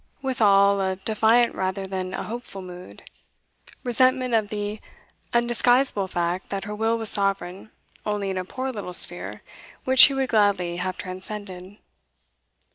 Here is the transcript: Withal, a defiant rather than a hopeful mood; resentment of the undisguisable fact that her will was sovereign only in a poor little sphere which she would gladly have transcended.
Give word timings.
Withal, 0.23 0.81
a 0.81 0.95
defiant 0.95 1.53
rather 1.53 1.85
than 1.85 2.15
a 2.15 2.23
hopeful 2.23 2.63
mood; 2.63 3.03
resentment 3.83 4.33
of 4.33 4.49
the 4.49 4.79
undisguisable 5.31 6.07
fact 6.07 6.49
that 6.49 6.63
her 6.63 6.73
will 6.73 6.97
was 6.97 7.11
sovereign 7.11 7.69
only 8.03 8.31
in 8.31 8.37
a 8.39 8.43
poor 8.43 8.71
little 8.71 8.95
sphere 8.95 9.43
which 9.83 9.99
she 9.99 10.15
would 10.15 10.29
gladly 10.29 10.77
have 10.77 10.97
transcended. 10.97 11.77